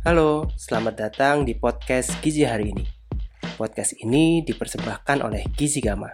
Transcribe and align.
Halo, 0.00 0.48
selamat 0.56 0.94
datang 0.96 1.44
di 1.44 1.52
podcast 1.52 2.16
Gizi 2.24 2.40
hari 2.48 2.72
ini. 2.72 2.88
Podcast 3.60 3.92
ini 4.00 4.40
dipersembahkan 4.40 5.20
oleh 5.20 5.44
Gizi 5.52 5.84
Gama. 5.84 6.08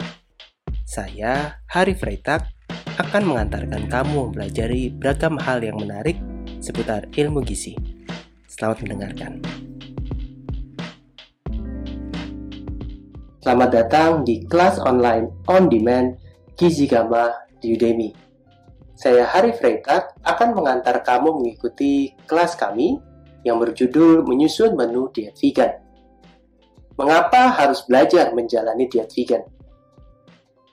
Saya, 0.83 1.63
Hari 1.71 1.95
Freitag, 1.95 2.51
akan 2.99 3.23
mengantarkan 3.23 3.87
kamu 3.87 4.27
mempelajari 4.27 4.91
beragam 4.91 5.39
hal 5.39 5.63
yang 5.63 5.79
menarik 5.79 6.19
seputar 6.59 7.07
ilmu 7.15 7.39
gizi. 7.47 7.79
Selamat 8.51 8.83
mendengarkan. 8.83 9.39
Selamat 13.39 13.69
datang 13.71 14.27
di 14.27 14.43
kelas 14.51 14.83
online 14.83 15.31
on 15.47 15.71
demand 15.71 16.19
Gizi 16.59 16.91
Gama 16.91 17.31
di 17.63 17.79
Udemy. 17.79 18.11
Saya 18.99 19.23
Hari 19.31 19.55
Freitag 19.55 20.11
akan 20.27 20.59
mengantar 20.59 21.07
kamu 21.07 21.39
mengikuti 21.39 22.11
kelas 22.27 22.59
kami 22.59 23.06
yang 23.47 23.63
berjudul 23.63 24.27
Menyusun 24.27 24.75
Menu 24.75 25.07
Diet 25.15 25.39
Vegan. 25.39 25.87
Mengapa 26.97 27.53
harus 27.53 27.85
belajar 27.85 28.33
menjalani 28.33 28.89
diet 28.89 29.13
vegan? 29.13 29.45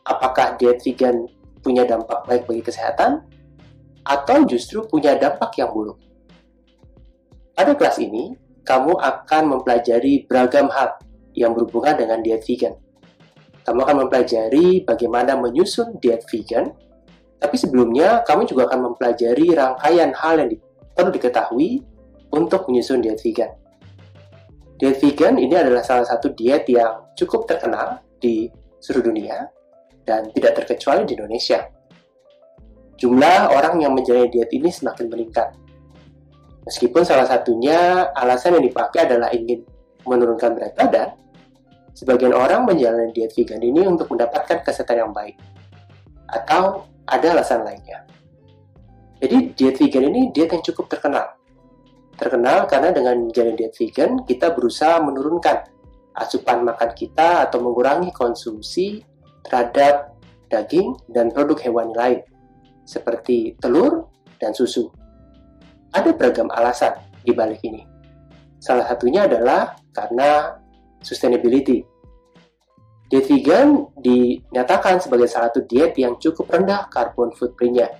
Apakah 0.08 0.56
diet 0.56 0.80
vegan 0.80 1.28
punya 1.60 1.84
dampak 1.84 2.24
baik 2.24 2.48
bagi 2.48 2.64
kesehatan? 2.64 3.20
Atau 4.08 4.48
justru 4.48 4.88
punya 4.88 5.20
dampak 5.20 5.52
yang 5.60 5.68
buruk? 5.68 6.00
Pada 7.52 7.76
kelas 7.76 8.00
ini, 8.00 8.32
kamu 8.64 8.96
akan 8.96 9.42
mempelajari 9.52 10.24
beragam 10.24 10.72
hal 10.72 10.96
yang 11.36 11.52
berhubungan 11.52 11.92
dengan 11.92 12.24
diet 12.24 12.40
vegan. 12.40 12.72
Kamu 13.68 13.84
akan 13.84 13.96
mempelajari 14.08 14.80
bagaimana 14.80 15.36
menyusun 15.36 16.00
diet 16.00 16.24
vegan, 16.24 16.72
tapi 17.36 17.56
sebelumnya 17.60 18.24
kamu 18.24 18.48
juga 18.48 18.72
akan 18.72 18.92
mempelajari 18.92 19.52
rangkaian 19.52 20.16
hal 20.16 20.40
yang 20.40 20.56
perlu 20.96 21.12
diketahui 21.12 21.84
untuk 22.34 22.66
menyusun 22.66 22.98
diet 22.98 23.22
vegan. 23.22 23.54
Diet 24.74 24.98
vegan 24.98 25.38
ini 25.38 25.54
adalah 25.54 25.86
salah 25.86 26.02
satu 26.02 26.34
diet 26.34 26.66
yang 26.66 27.14
cukup 27.14 27.46
terkenal 27.46 28.02
di 28.18 28.50
seluruh 28.82 29.14
dunia 29.14 29.46
dan 30.02 30.28
tidak 30.34 30.58
terkecuali 30.58 31.06
di 31.06 31.14
Indonesia. 31.14 31.62
Jumlah 32.98 33.54
orang 33.54 33.78
yang 33.78 33.94
menjalani 33.94 34.28
diet 34.34 34.50
ini 34.50 34.68
semakin 34.68 35.06
meningkat. 35.06 35.54
Meskipun 36.66 37.06
salah 37.06 37.28
satunya 37.28 38.10
alasan 38.16 38.58
yang 38.58 38.64
dipakai 38.66 39.06
adalah 39.06 39.30
ingin 39.30 39.62
menurunkan 40.08 40.56
berat 40.56 40.74
badan, 40.74 41.08
sebagian 41.94 42.34
orang 42.34 42.66
menjalani 42.66 43.14
diet 43.14 43.30
vegan 43.36 43.62
ini 43.62 43.86
untuk 43.86 44.10
mendapatkan 44.10 44.64
kesehatan 44.64 45.06
yang 45.06 45.12
baik. 45.14 45.38
Atau 46.28 46.88
ada 47.04 47.26
alasan 47.36 47.62
lainnya. 47.62 48.02
Jadi 49.22 49.54
diet 49.54 49.76
vegan 49.78 50.10
ini 50.10 50.32
diet 50.34 50.50
yang 50.50 50.64
cukup 50.64 50.88
terkenal 50.90 51.43
Terkenal 52.14 52.70
karena 52.70 52.94
dengan 52.94 53.26
menjalani 53.26 53.58
diet 53.58 53.74
vegan, 53.74 54.22
kita 54.22 54.54
berusaha 54.54 55.02
menurunkan 55.02 55.66
asupan 56.14 56.62
makan 56.62 56.94
kita 56.94 57.42
atau 57.50 57.58
mengurangi 57.58 58.14
konsumsi 58.14 59.02
terhadap 59.42 60.14
daging 60.46 60.94
dan 61.10 61.34
produk 61.34 61.58
hewani 61.58 61.94
lain, 61.94 62.20
seperti 62.86 63.58
telur 63.58 64.06
dan 64.38 64.54
susu. 64.54 64.94
Ada 65.90 66.14
beragam 66.14 66.50
alasan 66.54 66.94
di 67.26 67.34
balik 67.34 67.58
ini. 67.66 67.82
Salah 68.62 68.86
satunya 68.86 69.26
adalah 69.26 69.74
karena 69.90 70.54
sustainability. 71.02 71.82
Diet 73.10 73.26
vegan 73.28 73.90
dinyatakan 73.98 75.02
sebagai 75.02 75.28
salah 75.28 75.50
satu 75.50 75.66
diet 75.66 75.98
yang 75.98 76.16
cukup 76.16 76.48
rendah 76.48 76.88
karbon 76.88 77.34
footprint-nya. 77.34 77.90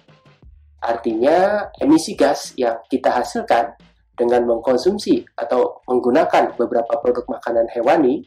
Artinya, 0.81 1.69
emisi 1.77 2.17
gas 2.17 2.57
yang 2.57 2.81
kita 2.89 3.13
hasilkan 3.13 3.77
dengan 4.15 4.47
mengkonsumsi 4.47 5.27
atau 5.35 5.83
menggunakan 5.91 6.55
beberapa 6.55 7.03
produk 7.03 7.27
makanan 7.27 7.67
hewani 7.75 8.23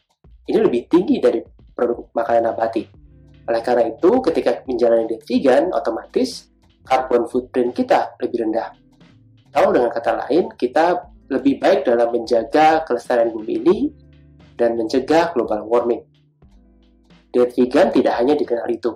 ini 0.47 0.59
lebih 0.59 0.87
tinggi 0.91 1.19
dari 1.19 1.39
produk 1.75 2.07
makanan 2.15 2.51
nabati. 2.51 2.83
Oleh 3.47 3.61
karena 3.63 3.87
itu, 3.87 4.11
ketika 4.27 4.63
menjalani 4.67 5.07
diet 5.07 5.23
vegan, 5.23 5.71
otomatis 5.71 6.51
karbon 6.83 7.27
footprint 7.31 7.71
kita 7.71 8.15
lebih 8.19 8.47
rendah. 8.47 8.75
Atau 9.55 9.71
dengan 9.71 9.91
kata 9.91 10.11
lain, 10.27 10.51
kita 10.55 11.07
lebih 11.31 11.59
baik 11.59 11.87
dalam 11.87 12.11
menjaga 12.11 12.83
kelestarian 12.83 13.31
bumi 13.31 13.53
ini 13.63 13.77
dan 14.55 14.75
mencegah 14.75 15.31
global 15.31 15.63
warming. 15.67 16.03
Diet 17.31 17.55
vegan 17.55 17.91
tidak 17.91 18.19
hanya 18.19 18.35
dikenal 18.35 18.67
itu. 18.67 18.91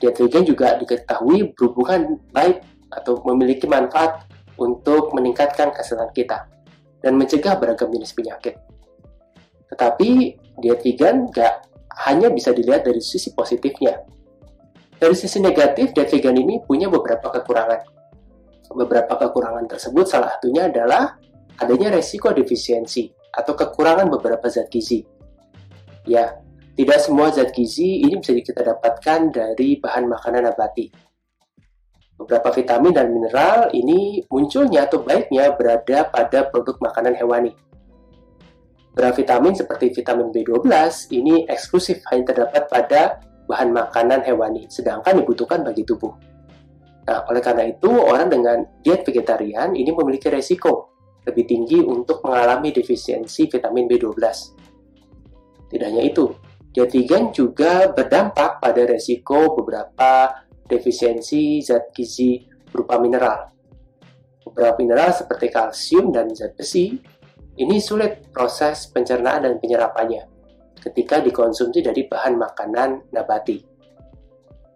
Diet 0.00 0.16
vegan 0.16 0.44
juga 0.44 0.80
diketahui 0.80 1.52
berhubungan 1.52 2.16
baik 2.32 2.64
atau 2.88 3.20
memiliki 3.28 3.68
manfaat 3.68 4.29
untuk 4.60 5.16
meningkatkan 5.16 5.72
kesehatan 5.72 6.12
kita 6.12 6.44
dan 7.00 7.16
mencegah 7.16 7.56
beragam 7.56 7.88
jenis 7.88 8.12
penyakit. 8.12 8.60
Tetapi 9.72 10.10
diet 10.60 10.80
vegan 10.84 11.32
gak 11.32 11.64
hanya 12.04 12.28
bisa 12.28 12.52
dilihat 12.52 12.84
dari 12.84 13.00
sisi 13.00 13.32
positifnya. 13.32 14.04
Dari 15.00 15.16
sisi 15.16 15.40
negatif, 15.40 15.96
diet 15.96 16.12
vegan 16.12 16.36
ini 16.36 16.60
punya 16.60 16.92
beberapa 16.92 17.32
kekurangan. 17.32 17.80
Beberapa 18.76 19.16
kekurangan 19.16 19.64
tersebut 19.66 20.04
salah 20.06 20.36
satunya 20.36 20.68
adalah 20.68 21.16
adanya 21.56 21.96
resiko 21.96 22.30
defisiensi 22.30 23.08
atau 23.32 23.56
kekurangan 23.56 24.12
beberapa 24.12 24.46
zat 24.52 24.68
gizi. 24.68 25.02
Ya, 26.04 26.36
tidak 26.76 27.00
semua 27.00 27.32
zat 27.32 27.50
gizi 27.56 28.04
ini 28.04 28.20
bisa 28.20 28.36
kita 28.36 28.60
dapatkan 28.62 29.32
dari 29.32 29.80
bahan 29.80 30.04
makanan 30.06 30.52
nabati 30.52 31.09
Beberapa 32.20 32.52
vitamin 32.52 32.92
dan 32.92 33.08
mineral 33.16 33.72
ini 33.72 34.20
munculnya 34.28 34.84
atau 34.84 35.00
baiknya 35.00 35.56
berada 35.56 36.04
pada 36.04 36.52
produk 36.52 36.76
makanan 36.76 37.16
hewani. 37.16 37.56
Beberapa 38.92 39.24
vitamin 39.24 39.56
seperti 39.56 39.96
vitamin 39.96 40.28
B12 40.28 40.68
ini 41.16 41.48
eksklusif 41.48 42.04
hanya 42.12 42.28
terdapat 42.28 42.68
pada 42.68 43.02
bahan 43.48 43.72
makanan 43.72 44.20
hewani, 44.20 44.68
sedangkan 44.68 45.24
dibutuhkan 45.24 45.64
bagi 45.64 45.80
tubuh. 45.88 46.12
Nah, 47.08 47.24
oleh 47.32 47.40
karena 47.40 47.64
itu, 47.72 47.88
orang 47.88 48.28
dengan 48.28 48.68
diet 48.84 49.00
vegetarian 49.00 49.72
ini 49.72 49.88
memiliki 49.88 50.28
resiko 50.28 50.92
lebih 51.24 51.48
tinggi 51.48 51.80
untuk 51.80 52.20
mengalami 52.20 52.68
defisiensi 52.68 53.48
vitamin 53.48 53.88
B12. 53.88 54.20
Tidak 55.72 55.86
hanya 55.88 56.04
itu, 56.04 56.28
diet 56.68 56.92
vegan 56.92 57.32
juga 57.32 57.88
berdampak 57.88 58.60
pada 58.60 58.84
resiko 58.84 59.56
beberapa 59.56 60.44
defisiensi 60.70 61.58
zat 61.60 61.90
gizi 61.90 62.38
berupa 62.70 63.02
mineral. 63.02 63.50
Beberapa 64.46 64.78
mineral 64.78 65.10
seperti 65.10 65.50
kalsium 65.50 66.14
dan 66.14 66.30
zat 66.30 66.54
besi 66.54 66.94
ini 67.58 67.76
sulit 67.82 68.30
proses 68.30 68.86
pencernaan 68.88 69.44
dan 69.44 69.58
penyerapannya 69.58 70.24
ketika 70.80 71.20
dikonsumsi 71.20 71.84
dari 71.84 72.08
bahan 72.08 72.40
makanan 72.40 73.12
nabati. 73.12 73.58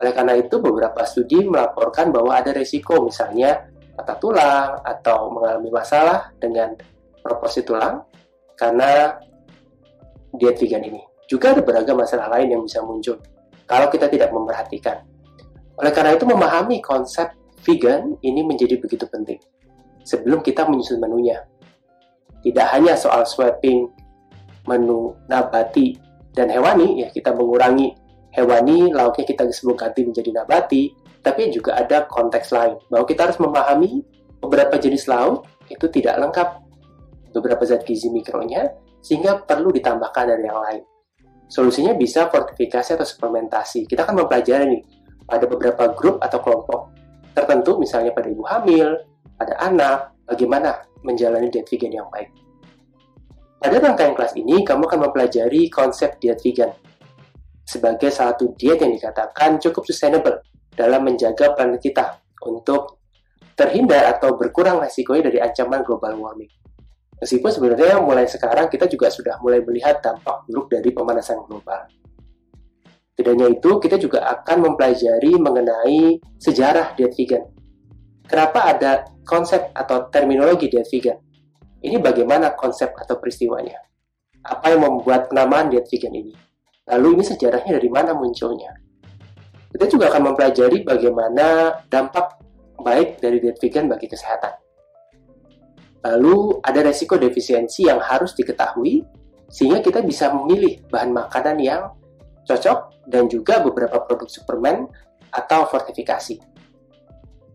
Oleh 0.05 0.13
karena 0.13 0.37
itu, 0.37 0.61
beberapa 0.61 1.01
studi 1.09 1.41
melaporkan 1.49 2.13
bahwa 2.13 2.37
ada 2.37 2.53
risiko 2.53 3.01
misalnya 3.01 3.65
patah 3.95 4.19
tulang 4.21 4.71
atau 4.85 5.33
mengalami 5.33 5.71
masalah 5.71 6.35
dengan 6.37 6.77
proporsi 7.25 7.65
tulang 7.65 8.05
karena 8.59 9.17
diet 10.37 10.61
vegan 10.61 10.85
ini. 10.85 11.01
Juga 11.25 11.57
ada 11.57 11.65
beragam 11.65 11.97
masalah 11.97 12.29
lain 12.37 12.53
yang 12.53 12.63
bisa 12.67 12.85
muncul 12.85 13.17
kalau 13.65 13.89
kita 13.89 14.13
tidak 14.13 14.29
memperhatikan. 14.29 15.01
Oleh 15.81 15.93
karena 15.95 16.15
itu, 16.15 16.27
memahami 16.27 16.79
konsep 16.85 17.35
vegan 17.65 18.15
ini 18.21 18.45
menjadi 18.45 18.77
begitu 18.79 19.09
penting 19.09 19.41
sebelum 20.05 20.45
kita 20.45 20.69
menyusun 20.69 21.01
menunya. 21.01 21.43
Tidak 22.45 22.67
hanya 22.77 22.93
soal 22.95 23.25
swapping 23.25 23.89
menu 24.69 25.17
nabati 25.27 25.97
dan 26.37 26.53
hewani, 26.53 27.01
ya 27.01 27.09
kita 27.09 27.33
mengurangi 27.33 27.97
hewani, 28.37 28.93
lauknya 28.93 29.25
kita 29.25 29.49
sebelum 29.49 29.81
ganti 29.81 30.05
menjadi 30.05 30.31
nabati, 30.43 30.93
tapi 31.25 31.49
juga 31.49 31.81
ada 31.81 32.05
konteks 32.05 32.53
lain, 32.53 32.77
bahwa 32.93 33.09
kita 33.09 33.31
harus 33.31 33.39
memahami 33.41 34.05
beberapa 34.45 34.77
jenis 34.77 35.09
lauk 35.09 35.49
itu 35.73 35.89
tidak 35.89 36.21
lengkap 36.21 36.49
beberapa 37.33 37.65
zat 37.65 37.87
gizi 37.89 38.13
mikronya, 38.13 38.77
sehingga 39.01 39.41
perlu 39.41 39.73
ditambahkan 39.73 40.37
dari 40.37 40.45
yang 40.45 40.61
lain. 40.61 40.83
Solusinya 41.49 41.97
bisa 41.97 42.29
fortifikasi 42.29 42.97
atau 42.97 43.07
suplementasi. 43.07 43.89
Kita 43.89 44.05
akan 44.05 44.25
mempelajari 44.25 44.65
nih, 44.69 44.83
pada 45.25 45.45
beberapa 45.49 45.91
grup 45.97 46.21
atau 46.21 46.39
kelompok 46.41 46.81
tertentu, 47.35 47.77
misalnya 47.81 48.15
pada 48.15 48.29
ibu 48.31 48.45
hamil, 48.47 48.95
pada 49.35 49.55
anak, 49.59 50.15
bagaimana 50.25 50.87
menjalani 51.03 51.51
diet 51.51 51.67
vegan 51.69 51.93
yang 51.93 52.09
baik. 52.09 52.31
Pada 53.59 53.81
rangkaian 53.81 54.13
kelas 54.13 54.37
ini, 54.37 54.61
kamu 54.63 54.85
akan 54.87 55.01
mempelajari 55.09 55.73
konsep 55.73 56.21
diet 56.21 56.39
vegan 56.45 56.73
sebagai 57.65 58.13
salah 58.13 58.37
satu 58.37 58.53
diet 58.55 58.77
yang 58.85 58.93
dikatakan 58.93 59.57
cukup 59.57 59.89
sustainable 59.89 60.45
dalam 60.77 61.01
menjaga 61.01 61.57
planet 61.57 61.81
kita 61.81 62.21
untuk 62.45 63.01
terhindar 63.57 64.05
atau 64.15 64.37
berkurang 64.37 64.85
resikonya 64.85 65.33
dari 65.33 65.39
ancaman 65.41 65.81
global 65.81 66.13
warming. 66.21 66.51
Meskipun 67.23 67.51
sebenarnya 67.51 68.03
mulai 68.05 68.29
sekarang 68.29 68.69
kita 68.69 68.85
juga 68.85 69.09
sudah 69.09 69.41
mulai 69.41 69.65
melihat 69.65 70.03
dampak 70.03 70.45
buruk 70.45 70.69
dari 70.69 70.93
pemanasan 70.93 71.41
global. 71.47 71.89
Tidak 73.15 73.31
hanya 73.31 73.47
itu, 73.51 73.71
kita 73.79 73.95
juga 73.97 74.27
akan 74.27 74.71
mempelajari 74.71 75.39
mengenai 75.39 76.19
sejarah 76.43 76.99
diet 76.99 77.15
vegan. 77.15 77.47
Kenapa 78.27 78.75
ada 78.75 79.07
konsep 79.23 79.71
atau 79.71 80.11
terminologi 80.11 80.67
diet 80.67 80.91
vegan? 80.91 81.19
ini 81.85 82.01
bagaimana 82.01 82.57
konsep 82.57 82.97
atau 82.97 83.21
peristiwanya? 83.21 83.77
Apa 84.45 84.73
yang 84.73 84.89
membuat 84.89 85.29
penamaan 85.29 85.69
diet 85.69 85.85
vegan 85.93 86.17
ini? 86.17 86.33
Lalu 86.89 87.21
ini 87.21 87.25
sejarahnya 87.25 87.77
dari 87.77 87.91
mana 87.93 88.17
munculnya? 88.17 88.73
Kita 89.69 89.85
juga 89.89 90.09
akan 90.09 90.33
mempelajari 90.33 90.85
bagaimana 90.85 91.77
dampak 91.93 92.41
baik 92.81 93.21
dari 93.21 93.41
diet 93.41 93.61
vegan 93.61 93.89
bagi 93.89 94.09
kesehatan. 94.09 94.53
Lalu 96.05 96.61
ada 96.61 96.81
resiko 96.85 97.17
defisiensi 97.17 97.89
yang 97.89 98.01
harus 98.01 98.37
diketahui 98.37 99.05
sehingga 99.49 99.81
kita 99.81 100.05
bisa 100.05 100.33
memilih 100.33 100.85
bahan 100.93 101.13
makanan 101.13 101.57
yang 101.61 101.93
cocok 102.45 102.94
dan 103.09 103.29
juga 103.29 103.61
beberapa 103.61 104.01
produk 104.05 104.29
suplemen 104.29 104.89
atau 105.33 105.67
fortifikasi. 105.69 106.41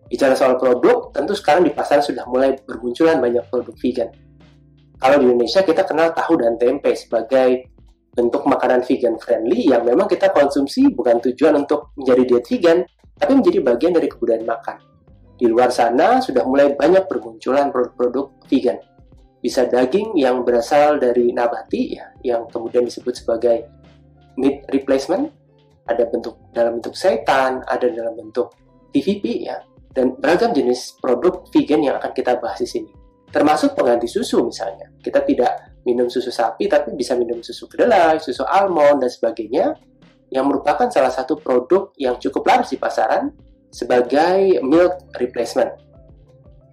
Bicara 0.09 0.33
soal 0.33 0.57
produk, 0.57 1.13
tentu 1.13 1.37
sekarang 1.37 1.69
di 1.69 1.71
pasar 1.71 2.01
sudah 2.01 2.25
mulai 2.25 2.57
bermunculan 2.65 3.21
banyak 3.21 3.45
produk 3.47 3.75
vegan. 3.77 4.09
Kalau 4.99 5.15
di 5.21 5.25
Indonesia 5.29 5.61
kita 5.61 5.85
kenal 5.85 6.11
tahu 6.11 6.41
dan 6.41 6.57
tempe 6.57 6.91
sebagai 6.97 7.69
bentuk 8.09 8.43
makanan 8.49 8.83
vegan 8.83 9.15
friendly 9.21 9.69
yang 9.69 9.85
memang 9.85 10.09
kita 10.09 10.33
konsumsi 10.33 10.89
bukan 10.91 11.21
tujuan 11.23 11.55
untuk 11.61 11.93
menjadi 11.95 12.23
diet 12.25 12.45
vegan, 12.49 12.77
tapi 13.15 13.37
menjadi 13.37 13.59
bagian 13.63 13.93
dari 13.95 14.07
kebudayaan 14.09 14.43
makan. 14.49 14.77
Di 15.39 15.47
luar 15.47 15.71
sana 15.71 16.19
sudah 16.19 16.43
mulai 16.43 16.75
banyak 16.75 17.07
bermunculan 17.07 17.71
produk-produk 17.71 18.43
vegan. 18.51 18.81
Bisa 19.39 19.63
daging 19.71 20.19
yang 20.19 20.43
berasal 20.43 20.99
dari 20.99 21.31
nabati 21.31 21.95
ya, 21.95 22.11
yang 22.27 22.43
kemudian 22.51 22.83
disebut 22.83 23.23
sebagai 23.23 23.71
meat 24.35 24.67
replacement, 24.67 25.31
ada 25.85 26.03
bentuk 26.09 26.51
dalam 26.51 26.81
bentuk 26.81 26.97
setan, 26.97 27.63
ada 27.63 27.87
dalam 27.87 28.17
bentuk 28.17 28.51
TVP 28.91 29.47
ya, 29.47 29.61
dan 29.93 30.17
beragam 30.17 30.53
jenis 30.53 30.97
produk 30.99 31.45
vegan 31.49 31.81
yang 31.81 31.95
akan 32.01 32.11
kita 32.13 32.37
bahas 32.41 32.61
di 32.61 32.69
sini. 32.69 32.91
Termasuk 33.29 33.77
pengganti 33.77 34.09
susu 34.09 34.41
misalnya. 34.41 34.89
Kita 34.99 35.21
tidak 35.21 35.81
minum 35.85 36.09
susu 36.09 36.33
sapi 36.33 36.65
tapi 36.65 36.97
bisa 36.97 37.13
minum 37.13 37.39
susu 37.45 37.69
kedelai, 37.69 38.17
susu 38.17 38.41
almond 38.45 39.05
dan 39.05 39.09
sebagainya 39.09 39.77
yang 40.29 40.45
merupakan 40.45 40.89
salah 40.89 41.09
satu 41.09 41.37
produk 41.37 41.89
yang 41.97 42.17
cukup 42.21 42.45
laris 42.45 42.73
di 42.73 42.77
pasaran 42.77 43.33
sebagai 43.69 44.61
milk 44.65 45.13
replacement. 45.17 45.73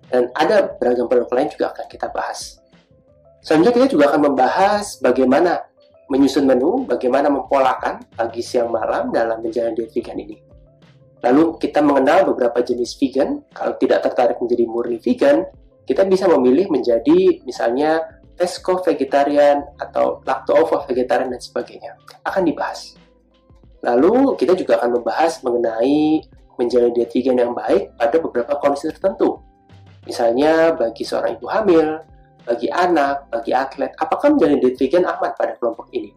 Dan 0.06 0.32
ada 0.36 0.70
beragam 0.76 1.08
produk 1.08 1.28
lain 1.34 1.48
juga 1.52 1.72
akan 1.72 1.86
kita 1.88 2.08
bahas. 2.12 2.60
Selanjutnya 3.42 3.72
kita 3.74 3.86
juga 3.96 4.04
akan 4.12 4.32
membahas 4.32 4.98
bagaimana 4.98 5.66
menyusun 6.06 6.46
menu, 6.46 6.86
bagaimana 6.86 7.26
mempolakan 7.26 8.06
pagi, 8.14 8.42
siang, 8.42 8.70
malam 8.70 9.10
dalam 9.10 9.42
menjalani 9.42 9.74
diet 9.74 9.90
vegan 9.90 10.18
ini. 10.22 10.36
Lalu 11.26 11.58
kita 11.58 11.82
mengenal 11.82 12.30
beberapa 12.30 12.62
jenis 12.62 12.94
vegan. 13.00 13.42
Kalau 13.50 13.74
tidak 13.80 14.06
tertarik 14.06 14.38
menjadi 14.38 14.64
murni 14.68 14.98
vegan, 15.02 15.42
kita 15.82 16.06
bisa 16.06 16.30
memilih 16.30 16.70
menjadi 16.70 17.42
misalnya 17.42 18.04
pesco 18.36 18.78
vegetarian 18.84 19.64
atau 19.80 20.22
lacto-ovo 20.22 20.84
vegetarian 20.86 21.32
dan 21.32 21.42
sebagainya. 21.42 21.98
Akan 22.22 22.46
dibahas. 22.46 22.94
Lalu 23.82 24.38
kita 24.38 24.54
juga 24.54 24.78
akan 24.78 25.00
membahas 25.00 25.42
mengenai 25.42 26.22
menjalani 26.54 26.92
diet 26.94 27.10
vegan 27.10 27.36
yang 27.38 27.52
baik 27.56 27.96
pada 27.98 28.16
beberapa 28.22 28.52
kondisi 28.62 28.92
tertentu. 28.92 29.42
Misalnya 30.06 30.70
bagi 30.78 31.02
seorang 31.02 31.34
ibu 31.34 31.50
hamil, 31.50 31.98
bagi 32.46 32.70
anak, 32.70 33.26
bagi 33.28 33.50
atlet, 33.50 33.90
apakah 33.98 34.32
menjalani 34.32 34.62
diet 34.62 34.78
vegan 34.78 35.02
aman 35.02 35.34
pada 35.34 35.58
kelompok 35.58 35.90
ini? 35.90 36.14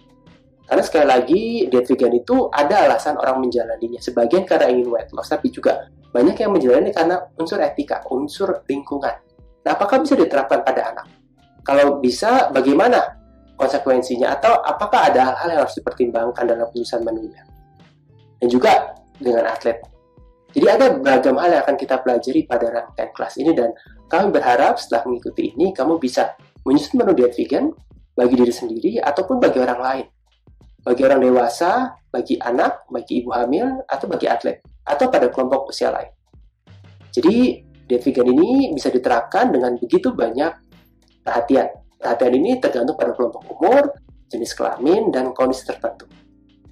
Karena 0.69 0.85
sekali 0.85 1.07
lagi, 1.09 1.41
diet 1.65 1.89
vegan 1.89 2.13
itu 2.13 2.45
ada 2.53 2.85
alasan 2.85 3.17
orang 3.17 3.41
menjalaninya. 3.41 3.97
Sebagian 3.97 4.45
karena 4.45 4.69
ingin 4.69 4.93
weight 4.93 5.09
loss, 5.17 5.33
tapi 5.33 5.49
juga 5.49 5.89
banyak 6.13 6.37
yang 6.37 6.53
menjalani 6.53 6.93
karena 6.93 7.25
unsur 7.41 7.57
etika, 7.57 8.05
unsur 8.13 8.61
lingkungan. 8.69 9.17
Nah, 9.65 9.71
apakah 9.73 10.05
bisa 10.05 10.13
diterapkan 10.13 10.61
pada 10.61 10.93
anak? 10.93 11.05
Kalau 11.65 11.97
bisa, 11.97 12.53
bagaimana 12.53 13.17
konsekuensinya? 13.57 14.37
Atau 14.37 14.53
apakah 14.61 15.09
ada 15.09 15.33
hal-hal 15.33 15.47
yang 15.57 15.61
harus 15.65 15.75
dipertimbangkan 15.77 16.45
dalam 16.45 16.69
penyusunan 16.69 17.01
menunya? 17.09 17.41
Dan 18.37 18.47
juga 18.47 18.93
dengan 19.17 19.49
atlet. 19.49 19.81
Jadi 20.49 20.65
ada 20.65 20.85
beragam 20.97 21.37
hal 21.37 21.49
yang 21.53 21.61
akan 21.61 21.77
kita 21.77 22.01
pelajari 22.01 22.41
pada 22.49 22.65
rangkaian 22.73 23.09
kelas 23.13 23.33
ini 23.37 23.53
dan 23.53 23.69
kami 24.09 24.33
berharap 24.33 24.81
setelah 24.81 25.05
mengikuti 25.05 25.53
ini 25.53 25.69
kamu 25.71 26.01
bisa 26.01 26.33
menyusun 26.65 26.97
menu 26.97 27.13
diet 27.13 27.37
vegan 27.37 27.69
bagi 28.17 28.33
diri 28.33 28.53
sendiri 28.53 28.91
ataupun 28.97 29.37
bagi 29.37 29.61
orang 29.61 29.79
lain 29.79 30.05
bagi 30.83 31.01
orang 31.03 31.19
dewasa, 31.21 32.01
bagi 32.07 32.39
anak, 32.39 32.87
bagi 32.87 33.23
ibu 33.23 33.29
hamil, 33.35 33.83
atau 33.85 34.05
bagi 34.07 34.25
atlet, 34.25 34.63
atau 34.87 35.11
pada 35.11 35.27
kelompok 35.27 35.69
usia 35.69 35.91
lain. 35.91 36.11
Jadi, 37.11 37.61
diet 37.85 38.01
vegan 38.01 38.27
ini 38.31 38.71
bisa 38.71 38.87
diterapkan 38.89 39.51
dengan 39.51 39.75
begitu 39.75 40.15
banyak 40.15 40.49
perhatian. 41.21 41.67
Perhatian 41.99 42.33
ini 42.39 42.57
tergantung 42.63 42.95
pada 42.95 43.11
kelompok 43.11 43.43
umur, 43.53 43.91
jenis 44.31 44.55
kelamin, 44.55 45.11
dan 45.11 45.35
kondisi 45.35 45.67
tertentu. 45.67 46.07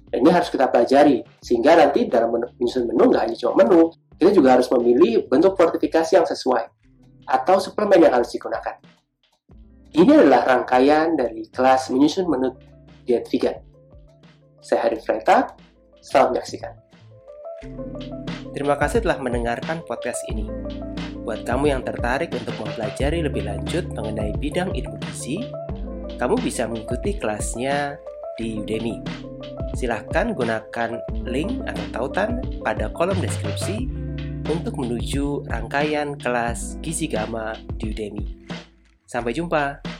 Dan 0.08 0.24
ini 0.24 0.30
harus 0.32 0.48
kita 0.48 0.72
pelajari, 0.72 1.20
sehingga 1.44 1.76
nanti 1.76 2.08
dalam 2.08 2.32
menyusun 2.32 2.88
menu 2.88 3.12
nggak 3.12 3.22
hanya 3.28 3.36
cuma 3.36 3.64
menu, 3.64 3.92
kita 4.16 4.30
juga 4.32 4.56
harus 4.56 4.68
memilih 4.72 5.28
bentuk 5.28 5.54
fortifikasi 5.54 6.16
yang 6.16 6.26
sesuai, 6.26 6.64
atau 7.28 7.56
suplemen 7.60 8.08
yang 8.08 8.14
harus 8.16 8.32
digunakan. 8.32 8.80
Ini 9.92 10.12
adalah 10.24 10.44
rangkaian 10.44 11.16
dari 11.16 11.48
kelas 11.48 11.92
menyusun 11.92 12.28
menu 12.28 12.52
diet 13.04 13.28
vegan. 13.28 13.56
Saya 14.60 14.88
Harif 14.88 15.04
Freta, 15.04 15.54
selamat 16.00 16.28
menyaksikan. 16.36 16.72
Terima 18.52 18.74
kasih 18.76 19.04
telah 19.04 19.20
mendengarkan 19.20 19.84
podcast 19.84 20.24
ini. 20.28 20.48
Buat 21.24 21.44
kamu 21.44 21.68
yang 21.68 21.82
tertarik 21.84 22.32
untuk 22.32 22.56
mempelajari 22.56 23.20
lebih 23.20 23.44
lanjut 23.44 23.84
mengenai 23.92 24.32
bidang 24.40 24.72
ilmu 24.72 24.96
kamu 26.18 26.34
bisa 26.42 26.66
mengikuti 26.66 27.14
kelasnya 27.14 28.00
di 28.34 28.58
Udemy. 28.58 29.27
Silahkan 29.76 30.32
gunakan 30.32 31.00
link 31.26 31.60
atau 31.68 31.84
tautan 31.92 32.40
pada 32.64 32.88
kolom 32.94 33.18
deskripsi 33.20 33.88
untuk 34.48 34.80
menuju 34.80 35.44
rangkaian 35.50 36.16
kelas 36.16 36.80
Gizi 36.80 37.10
Gama 37.10 37.52
di 37.76 37.92
Udemy. 37.92 38.24
Sampai 39.04 39.36
jumpa! 39.36 39.97